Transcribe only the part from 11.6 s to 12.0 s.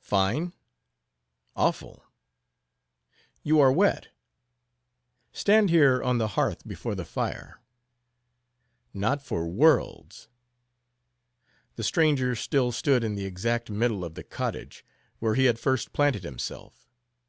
The